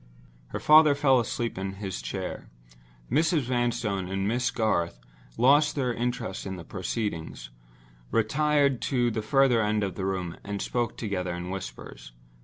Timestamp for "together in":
10.97-11.51